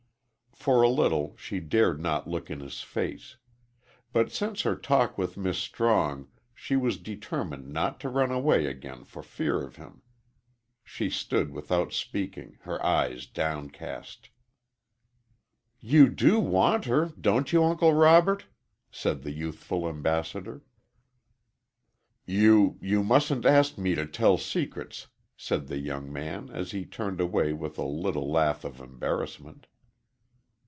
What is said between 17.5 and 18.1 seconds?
you, Uncle